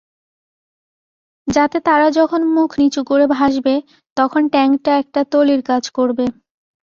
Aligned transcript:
যাতে 1.47 1.77
তারা 1.87 2.07
যখন 2.19 2.41
মুখ 2.55 2.69
নিচু 2.79 3.01
করে 3.03 3.25
ভাসবে, 3.35 3.75
তখন 4.17 4.41
ট্যাঙ্কটা 4.53 4.91
একটা 5.01 5.21
তলির 5.31 5.61
কাজ 5.69 5.83
করবে। 5.97 6.25